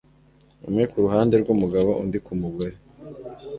umwe 0.67 0.83
ku 0.91 0.97
ruhande 1.03 1.33
rw 1.41 1.47
umugabo 1.55 1.89
undi 2.03 2.17
kumugore 2.25 2.75